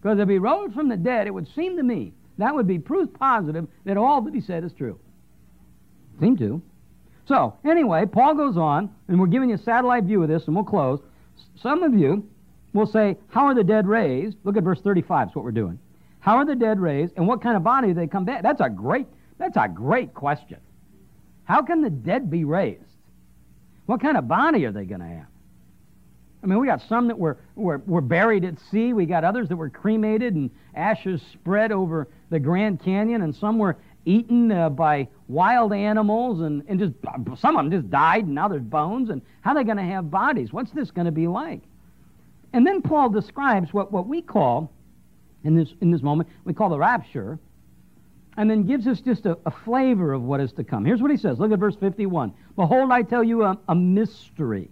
[0.00, 2.78] Because if he rose from the dead, it would seem to me that would be
[2.78, 4.98] proof positive that all that he said is true.
[6.20, 6.62] Seem to.
[7.26, 10.54] So, anyway, Paul goes on, and we're giving you a satellite view of this, and
[10.54, 11.00] we'll close.
[11.56, 12.26] Some of you
[12.72, 14.38] will say, How are the dead raised?
[14.44, 15.78] Look at verse 35, is what we're doing.
[16.20, 18.42] How are the dead raised, and what kind of body do they come back?
[18.42, 20.58] That's a great, that's a great question.
[21.48, 22.82] How can the dead be raised?
[23.86, 25.26] What kind of body are they going to have?
[26.42, 28.92] I mean, we got some that were, were, were buried at sea.
[28.92, 33.58] We got others that were cremated and ashes spread over the Grand Canyon, and some
[33.58, 36.92] were eaten uh, by wild animals, and, and just
[37.40, 39.08] some of them just died, and now there's bones.
[39.08, 40.52] And how are they going to have bodies?
[40.52, 41.62] What's this going to be like?
[42.52, 44.70] And then Paul describes what, what we call,
[45.44, 47.38] in this, in this moment, we call the rapture,
[48.38, 50.84] and then gives us just a, a flavor of what is to come.
[50.84, 51.40] Here's what he says.
[51.40, 52.32] Look at verse 51.
[52.54, 54.70] Behold, I tell you a, a mystery.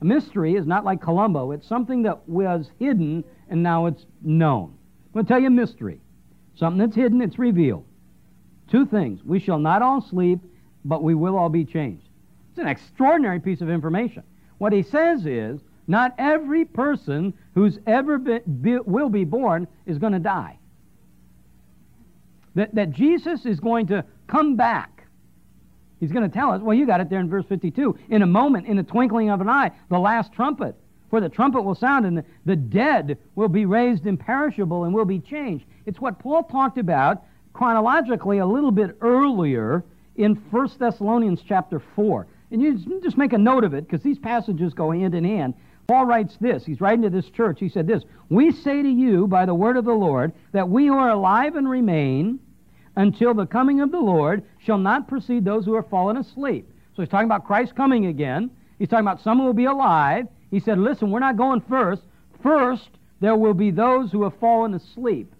[0.00, 1.52] A mystery is not like Columbo.
[1.52, 4.74] It's something that was hidden and now it's known.
[5.08, 6.00] I'm going to tell you a mystery.
[6.54, 7.84] Something that's hidden, it's revealed.
[8.70, 9.22] Two things.
[9.22, 10.40] We shall not all sleep,
[10.82, 12.08] but we will all be changed.
[12.50, 14.22] It's an extraordinary piece of information.
[14.56, 19.98] What he says is, not every person who's ever been, be, will be born is
[19.98, 20.58] going to die.
[22.54, 24.92] That, that Jesus is going to come back
[26.02, 27.96] He's going to tell us, well, you got it there in verse 52.
[28.08, 30.74] In a moment, in the twinkling of an eye, the last trumpet.
[31.10, 35.04] For the trumpet will sound, and the, the dead will be raised imperishable and will
[35.04, 35.64] be changed.
[35.86, 39.84] It's what Paul talked about chronologically a little bit earlier
[40.16, 42.26] in 1 Thessalonians chapter 4.
[42.50, 45.54] And you just make a note of it because these passages go hand in hand.
[45.92, 46.64] Paul writes this.
[46.64, 47.60] He's writing to this church.
[47.60, 50.86] He said this We say to you by the word of the Lord that we
[50.86, 52.38] who are alive and remain
[52.96, 56.66] until the coming of the Lord shall not precede those who are fallen asleep.
[56.96, 58.50] So he's talking about Christ coming again.
[58.78, 60.28] He's talking about some who will be alive.
[60.50, 62.00] He said, Listen, we're not going first.
[62.42, 62.88] First,
[63.20, 65.30] there will be those who have fallen asleep.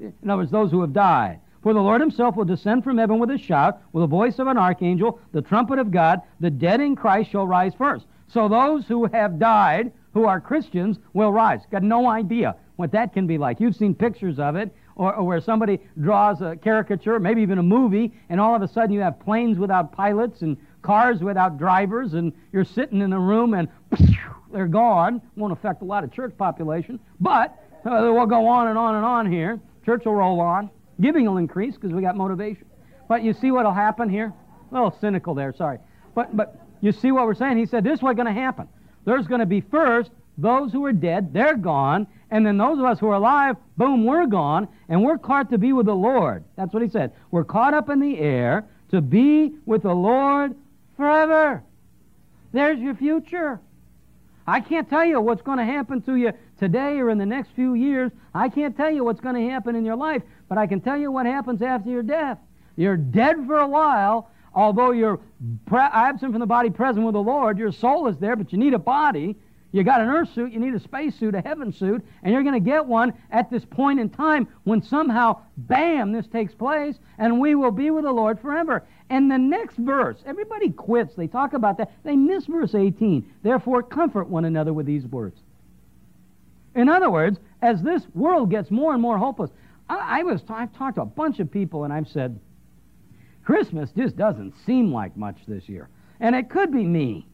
[0.00, 1.40] In other words, those who have died.
[1.64, 4.46] For the Lord himself will descend from heaven with a shout, with the voice of
[4.46, 6.20] an archangel, the trumpet of God.
[6.38, 8.06] The dead in Christ shall rise first.
[8.32, 11.60] So those who have died, who are Christians, will rise.
[11.70, 13.60] Got no idea what that can be like.
[13.60, 17.62] You've seen pictures of it, or, or, where somebody draws a caricature, maybe even a
[17.62, 22.14] movie, and all of a sudden you have planes without pilots and cars without drivers,
[22.14, 23.68] and you're sitting in a room and
[24.52, 25.20] they're gone.
[25.36, 29.04] Won't affect a lot of church population, but uh, we'll go on and on and
[29.04, 29.60] on here.
[29.84, 30.70] Church will roll on.
[31.00, 32.66] Giving will increase because we got motivation.
[33.08, 34.32] But you see what will happen here?
[34.70, 35.78] A little cynical there, sorry.
[36.14, 37.56] But, but you see what we're saying?
[37.56, 38.68] He said this is what's going to happen.
[39.06, 42.84] There's going to be first those who are dead, they're gone, and then those of
[42.84, 46.44] us who are alive, boom, we're gone, and we're caught to be with the Lord.
[46.56, 47.12] That's what he said.
[47.30, 50.54] We're caught up in the air to be with the Lord
[50.96, 51.62] forever.
[52.52, 53.60] There's your future.
[54.46, 57.50] I can't tell you what's going to happen to you today or in the next
[57.50, 58.10] few years.
[58.34, 60.96] I can't tell you what's going to happen in your life, but I can tell
[60.96, 62.38] you what happens after your death.
[62.76, 65.20] You're dead for a while, although you're
[65.70, 67.58] absent from the body, present with the Lord.
[67.58, 69.36] Your soul is there, but you need a body.
[69.72, 72.42] You got an earth suit, you need a space suit, a heaven suit, and you're
[72.42, 76.98] going to get one at this point in time when somehow, bam, this takes place,
[77.16, 78.84] and we will be with the Lord forever.
[79.08, 81.14] And the next verse, everybody quits.
[81.14, 81.90] They talk about that.
[82.04, 83.30] They miss verse 18.
[83.42, 85.40] Therefore, comfort one another with these words.
[86.74, 89.50] In other words, as this world gets more and more hopeless,
[89.88, 92.38] I, I was I've talked to a bunch of people and I've said,
[93.44, 95.88] Christmas just doesn't seem like much this year.
[96.20, 97.26] And it could be me.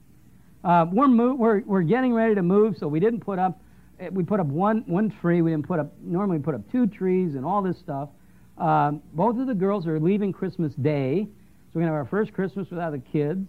[0.64, 3.60] Uh, we're, move, we're, we're getting ready to move, so we didn't put up,
[4.00, 5.42] eh, we put up one, one tree.
[5.42, 8.08] We didn't put up, normally we put up two trees and all this stuff.
[8.56, 12.10] Um, both of the girls are leaving Christmas Day, so we're going to have our
[12.10, 13.46] first Christmas without the kids.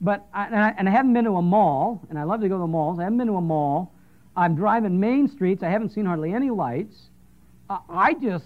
[0.00, 2.48] But I and, I, and I haven't been to a mall, and I love to
[2.48, 3.00] go to the malls.
[3.00, 3.92] I haven't been to a mall.
[4.36, 5.62] I'm driving main streets.
[5.62, 6.94] I haven't seen hardly any lights.
[7.70, 8.44] Uh, I just,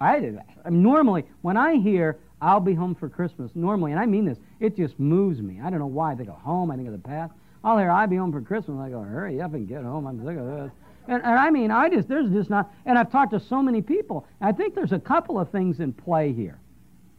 [0.00, 0.32] I,
[0.64, 3.50] I mean, normally when I hear I'll be home for Christmas.
[3.54, 5.60] Normally, and I mean this, it just moves me.
[5.62, 6.12] I don't know why.
[6.12, 7.32] I think of home, I think of the past.
[7.62, 8.78] I'll hear I'll be home for Christmas.
[8.80, 10.06] I go, hurry up and get home.
[10.06, 10.70] I'm sick of this.
[11.08, 13.82] And, and I mean, I just, there's just not, and I've talked to so many
[13.82, 14.26] people.
[14.40, 16.58] I think there's a couple of things in play here.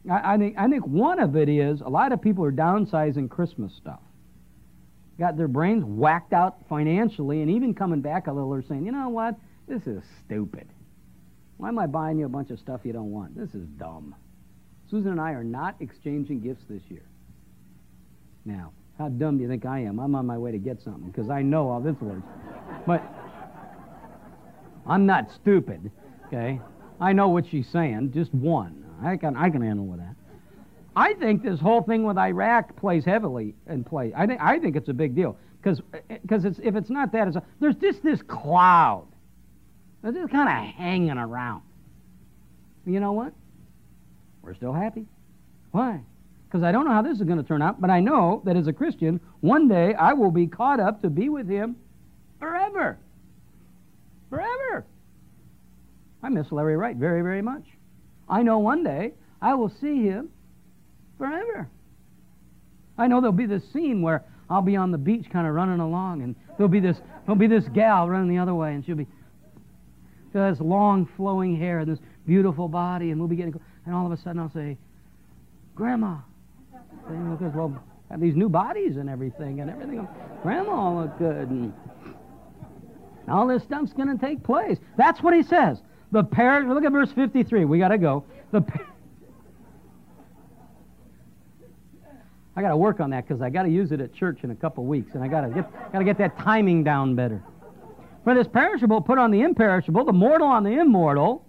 [0.09, 3.29] I, I, think, I think one of it is a lot of people are downsizing
[3.29, 3.99] Christmas stuff.
[5.19, 8.91] Got their brains whacked out financially, and even coming back a little are saying, you
[8.91, 9.35] know what?
[9.67, 10.67] This is stupid.
[11.57, 13.37] Why am I buying you a bunch of stuff you don't want?
[13.37, 14.15] This is dumb.
[14.91, 17.05] Susan and I are not exchanging gifts this year.
[18.43, 19.99] Now, how dumb do you think I am?
[19.99, 22.27] I'm on my way to get something because I know how this works.
[22.85, 23.01] But
[24.85, 25.89] I'm not stupid,
[26.27, 26.59] okay?
[26.99, 28.85] I know what she's saying, just one.
[29.01, 30.15] I can, I can handle with that.
[30.93, 34.11] I think this whole thing with Iraq plays heavily in play.
[34.13, 37.29] I think, I think it's a big deal because eh, it's, if it's not that,
[37.29, 39.07] it's a, there's just this cloud.
[40.03, 41.61] It's just kind of hanging around.
[42.85, 43.33] You know what?
[44.41, 45.05] We're still happy.
[45.71, 46.01] Why?
[46.47, 48.57] Because I don't know how this is going to turn out, but I know that
[48.57, 51.75] as a Christian, one day I will be caught up to be with Him
[52.39, 52.97] forever.
[54.29, 54.85] Forever.
[56.23, 57.63] I miss Larry Wright very, very much.
[58.29, 60.29] I know one day I will see him
[61.17, 61.69] forever.
[62.97, 65.79] I know there'll be this scene where I'll be on the beach kind of running
[65.79, 68.95] along, and there'll be this there'll be this gal running the other way, and she'll
[68.95, 69.07] be
[70.33, 73.59] this long flowing hair and this beautiful body, and we'll be getting
[73.91, 74.77] and all of a sudden I'll say,
[75.75, 76.15] Grandma.
[77.09, 77.77] Because, well,
[78.09, 80.07] have these new bodies and everything, and everything.
[80.43, 81.49] Grandma will look good.
[81.49, 81.73] And
[83.27, 84.77] all this stuff's going to take place.
[84.97, 85.81] That's what he says.
[86.13, 87.65] The parent, look at verse 53.
[87.65, 88.23] We got to go.
[88.51, 88.63] The
[92.55, 94.51] I got to work on that because I got to use it at church in
[94.51, 97.43] a couple weeks, and I got to get got to get that timing down better.
[98.23, 101.45] For this perishable, put on the imperishable, the mortal on the immortal.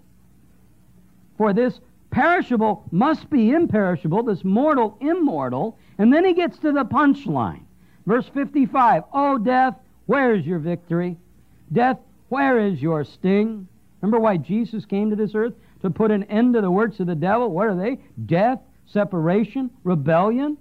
[1.37, 1.81] For this
[2.13, 5.77] perishable must be imperishable, this mortal immortal.
[5.99, 7.63] And then he gets to the punchline.
[8.07, 9.75] Verse 55 Oh, death,
[10.07, 11.17] where is your victory?
[11.73, 11.99] Death,
[12.29, 13.67] where is your sting?
[14.01, 15.55] Remember why Jesus came to this earth?
[15.83, 17.51] To put an end to the works of the devil.
[17.51, 17.99] What are they?
[18.27, 20.57] Death, separation, rebellion.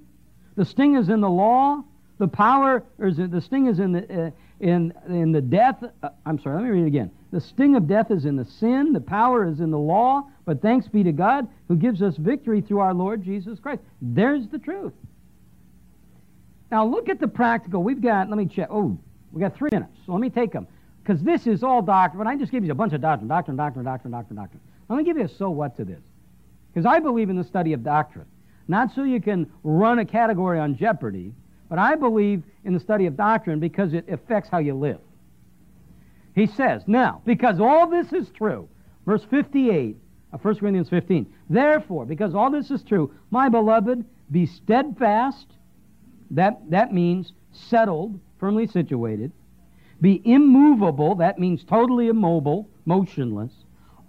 [0.55, 1.83] The sting is in the law.
[2.17, 6.39] The power, or the sting is in the, uh, in, in the death, uh, I'm
[6.39, 7.11] sorry, let me read it again.
[7.31, 10.61] The sting of death is in the sin, the power is in the law, but
[10.61, 13.81] thanks be to God who gives us victory through our Lord Jesus Christ.
[14.01, 14.93] There's the truth.
[16.71, 17.83] Now look at the practical.
[17.83, 18.67] We've got, let me check.
[18.69, 18.97] Oh,
[19.31, 20.67] we got three minutes, so let me take them.
[21.03, 23.57] Because this is all doctrine, but I just gave you a bunch of doctrine, doctrine,
[23.57, 24.61] doctrine, doctrine, doctrine, doctrine.
[24.89, 26.01] Let me give you a so what to this.
[26.73, 28.25] Because I believe in the study of doctrine.
[28.67, 31.33] Not so you can run a category on Jeopardy,
[31.69, 34.99] but I believe in the study of doctrine because it affects how you live.
[36.35, 38.69] He says, now, because all this is true,
[39.05, 39.97] verse 58
[40.33, 45.47] of 1 Corinthians 15, therefore, because all this is true, my beloved, be steadfast.
[46.31, 49.31] That, that means settled, firmly situated.
[49.99, 51.15] Be immovable.
[51.15, 53.51] That means totally immobile, motionless.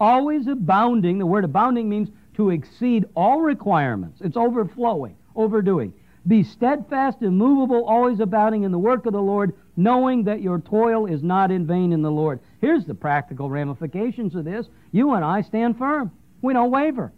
[0.01, 1.19] Always abounding.
[1.19, 4.21] The word abounding means to exceed all requirements.
[4.23, 5.93] It's overflowing, overdoing.
[6.27, 11.07] Be steadfast, immovable, always abounding in the work of the Lord, knowing that your toil
[11.07, 12.39] is not in vain in the Lord.
[12.61, 14.69] Here's the practical ramifications of this.
[14.93, 16.13] You and I stand firm.
[16.41, 17.13] We don't waver.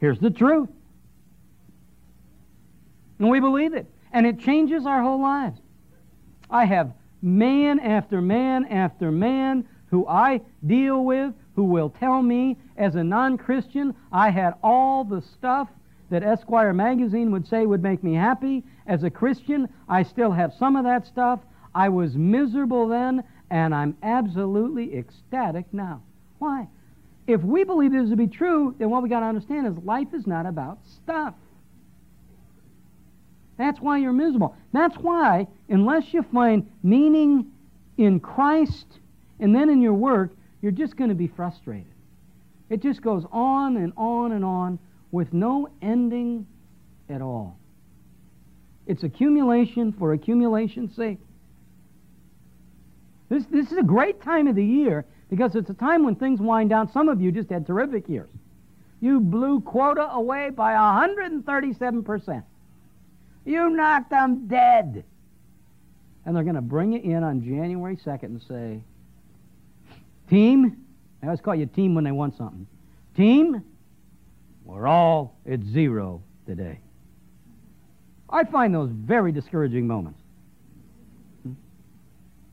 [0.00, 0.68] Here's the truth.
[3.18, 3.86] And we believe it.
[4.12, 5.58] And it changes our whole lives.
[6.50, 12.58] I have man after man after man who I deal with who will tell me
[12.76, 15.68] as a non Christian I had all the stuff
[16.10, 18.64] that Esquire magazine would say would make me happy.
[18.86, 21.40] As a Christian, I still have some of that stuff.
[21.74, 26.02] I was miserable then, and I'm absolutely ecstatic now.
[26.38, 26.68] Why?
[27.26, 30.14] If we believe this to be true, then what we got to understand is life
[30.14, 31.34] is not about stuff.
[33.58, 34.54] That's why you're miserable.
[34.72, 37.50] That's why, unless you find meaning
[37.96, 38.86] in Christ
[39.40, 40.32] and then in your work,
[40.62, 41.86] you're just going to be frustrated.
[42.68, 44.78] It just goes on and on and on
[45.16, 46.46] with no ending
[47.08, 47.58] at all.
[48.86, 51.18] It's accumulation for accumulation's sake.
[53.30, 56.38] This, this is a great time of the year because it's a time when things
[56.38, 56.92] wind down.
[56.92, 58.28] Some of you just had terrific years.
[59.00, 62.44] You blew quota away by 137%.
[63.46, 65.02] You knocked them dead.
[66.26, 68.80] And they're going to bring you in on January 2nd and say,
[70.28, 70.76] Team,
[71.22, 72.66] I always call you team when they want something.
[73.16, 73.64] Team,
[74.66, 76.80] we're all at zero today.
[78.28, 80.20] I find those very discouraging moments.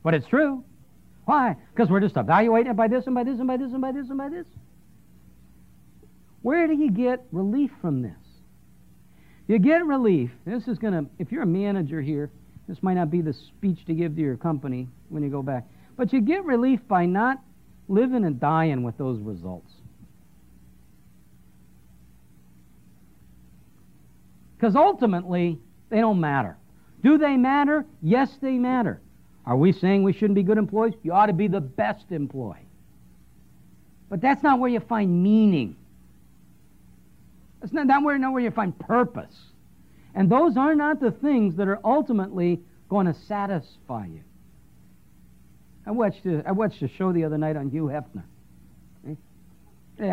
[0.02, 0.62] But it's true.
[1.24, 1.56] Why?
[1.74, 3.92] Because we're just evaluating it by this and by this and by this and by
[3.92, 4.46] this and by this.
[6.42, 8.12] Where do you get relief from this?
[9.48, 10.30] You get relief.
[10.44, 12.30] This is going to, if you're a manager here,
[12.68, 15.66] this might not be the speech to give to your company when you go back.
[15.96, 17.38] But you get relief by not
[17.88, 19.70] living and dying with those results.
[24.56, 25.58] Because ultimately,
[25.90, 26.56] they don't matter.
[27.02, 27.84] Do they matter?
[28.02, 29.00] Yes, they matter.
[29.46, 30.94] Are we saying we shouldn't be good employees?
[31.02, 32.66] You ought to be the best employee.
[34.08, 35.76] But that's not where you find meaning.
[37.60, 39.34] That's not, not where, not where you find purpose.
[40.14, 44.20] And those are not the things that are ultimately going to satisfy you.
[45.86, 48.22] I watched a, I watched a show the other night on Hugh Hefner.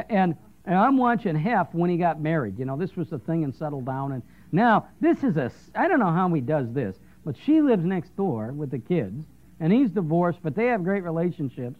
[0.09, 0.35] And,
[0.65, 2.59] and I'm watching Hef when he got married.
[2.59, 4.11] You know, this was the thing and settled down.
[4.11, 7.83] And now, this is a, I don't know how he does this, but she lives
[7.83, 9.25] next door with the kids,
[9.59, 11.79] and he's divorced, but they have great relationships.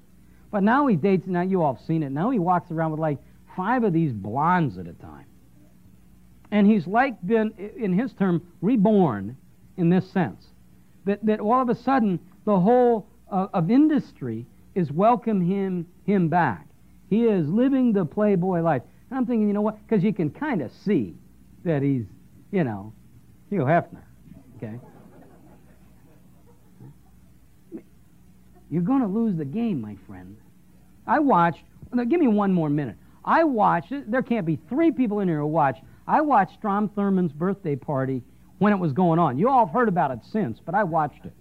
[0.50, 3.00] But now he dates, now you all have seen it, now he walks around with
[3.00, 3.20] like
[3.56, 5.26] five of these blondes at a time.
[6.52, 9.38] And he's like been, in his term, reborn
[9.78, 10.48] in this sense.
[11.06, 16.28] That, that all of a sudden, the whole uh, of industry is welcome him, him
[16.28, 16.68] back.
[17.12, 18.84] He is living the playboy life.
[19.10, 19.86] And I'm thinking, you know what?
[19.86, 21.14] Because you can kind of see
[21.66, 22.06] that he's,
[22.52, 22.94] you know,
[23.50, 24.02] Hugh Hefner.
[24.56, 24.80] Okay?
[28.70, 30.38] You're going to lose the game, my friend.
[31.06, 31.60] I watched,
[31.94, 32.96] give me one more minute.
[33.26, 35.80] I watched, there can't be three people in here who watch.
[36.08, 38.24] I watched Strom Thurmond's birthday party
[38.60, 39.38] when it was going on.
[39.38, 41.34] You all have heard about it since, but I watched it.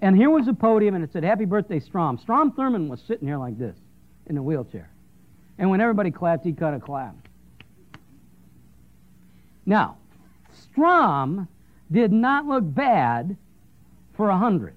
[0.00, 2.16] And here was a podium, and it said, Happy Birthday, Strom.
[2.16, 3.76] Strom Thurmond was sitting here like this
[4.28, 4.90] in a wheelchair.
[5.58, 7.28] And when everybody clapped, he kind of clapped.
[9.66, 9.98] Now,
[10.52, 11.48] Strom
[11.90, 13.36] did not look bad
[14.14, 14.74] for a 100.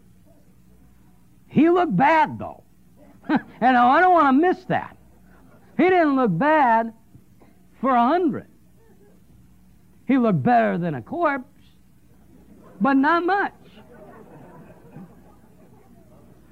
[1.47, 2.64] He looked bad, though.
[3.30, 4.97] and oh, I don't want to miss that.
[5.78, 6.93] He didn't look bad
[7.80, 8.47] for a 100.
[10.08, 11.45] He looked better than a corpse,
[12.80, 13.54] but not much.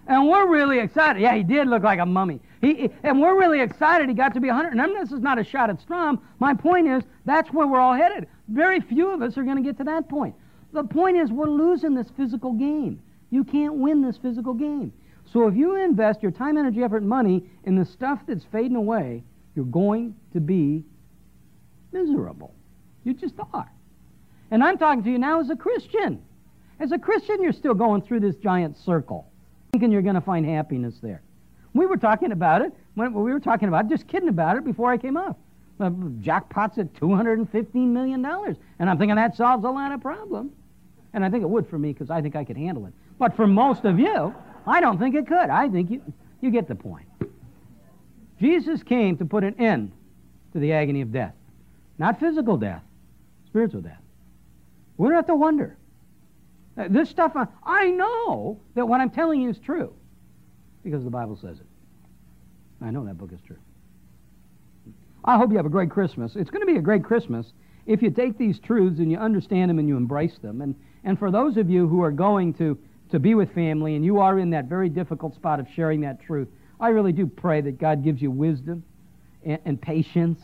[0.08, 1.22] And we're really excited.
[1.22, 2.42] Yeah, he did look like a mummy.
[2.62, 4.74] He, and we're really excited he got to be 100.
[4.74, 6.22] And this is not a shot at Strom.
[6.40, 8.28] My point is, that's where we're all headed.
[8.50, 10.36] Very few of us are going to get to that point.
[10.74, 13.02] The point is, we're losing this physical game.
[13.30, 14.92] You can't win this physical game.
[15.32, 19.24] So if you invest your time, energy, effort, money in the stuff that's fading away,
[19.56, 20.84] you're going to be
[21.92, 22.54] miserable.
[23.04, 23.72] You just are.
[24.52, 26.22] And I'm talking to you now as a Christian.
[26.80, 29.30] As a Christian, you're still going through this giant circle,
[29.72, 31.22] thinking you're going to find happiness there.
[31.74, 34.64] We were talking about it when we were talking about it, just kidding about it
[34.64, 35.40] before I came up.
[35.80, 38.26] Uh, jackpot's at $215 million.
[38.80, 40.52] And I'm thinking that solves a lot of problems.
[41.14, 42.94] And I think it would for me because I think I could handle it.
[43.18, 44.34] But for most of you,
[44.68, 45.50] I don't think it could.
[45.50, 46.02] I think you,
[46.42, 47.08] you get the point.
[48.40, 49.92] Jesus came to put an end
[50.54, 51.34] to the agony of death.
[51.98, 52.84] Not physical death,
[53.48, 54.02] spiritual death.
[54.98, 55.78] We don't have to wonder.
[56.78, 59.94] Uh, this stuff, uh, I know that what I'm telling you is true
[60.84, 61.66] because the Bible says it.
[62.82, 63.58] I know that book is true.
[65.24, 66.36] I hope you have a great Christmas.
[66.36, 67.52] It's going to be a great Christmas
[67.86, 70.62] if you take these truths and you understand them and you embrace them.
[70.62, 72.78] And, and for those of you who are going to,
[73.12, 76.22] to be with family and you are in that very difficult spot of sharing that
[76.22, 76.48] truth,
[76.80, 78.84] I really do pray that God gives you wisdom
[79.44, 80.40] and, and patience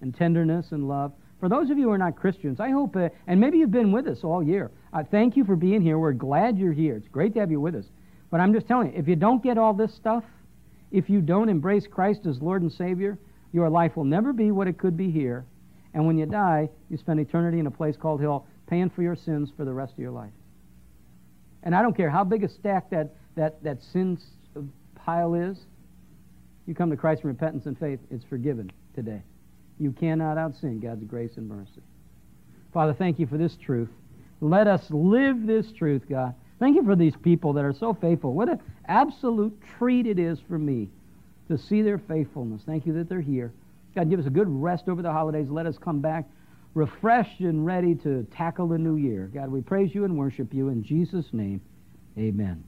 [0.00, 1.12] and tenderness and love.
[1.40, 3.92] For those of you who are not Christians, I hope, uh, and maybe you've been
[3.92, 5.98] with us all year, uh, thank you for being here.
[5.98, 6.96] We're glad you're here.
[6.96, 7.84] It's great to have you with us.
[8.34, 10.24] But I'm just telling you, if you don't get all this stuff,
[10.90, 13.16] if you don't embrace Christ as Lord and Savior,
[13.52, 15.46] your life will never be what it could be here.
[15.94, 19.14] And when you die, you spend eternity in a place called hell, paying for your
[19.14, 20.32] sins for the rest of your life.
[21.62, 24.18] And I don't care how big a stack that, that, that sin
[24.96, 25.56] pile is,
[26.66, 29.22] you come to Christ in repentance and faith, it's forgiven today.
[29.78, 31.84] You cannot outsin God's grace and mercy.
[32.72, 33.90] Father, thank you for this truth.
[34.40, 36.34] Let us live this truth, God.
[36.64, 38.32] Thank you for these people that are so faithful.
[38.32, 38.58] What an
[38.88, 40.88] absolute treat it is for me
[41.48, 42.62] to see their faithfulness.
[42.64, 43.52] Thank you that they're here.
[43.94, 45.50] God, give us a good rest over the holidays.
[45.50, 46.24] Let us come back
[46.72, 49.30] refreshed and ready to tackle the new year.
[49.34, 51.60] God, we praise you and worship you in Jesus' name.
[52.16, 52.62] Amen.